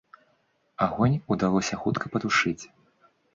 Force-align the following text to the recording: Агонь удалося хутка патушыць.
Агонь 0.85 1.17
удалося 1.35 1.79
хутка 1.83 2.05
патушыць. 2.15 2.59